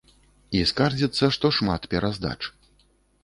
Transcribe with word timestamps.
І 0.59 0.61
скардзіцца, 0.69 1.29
што 1.37 1.51
шмат 1.59 1.81
пераздач. 1.91 2.39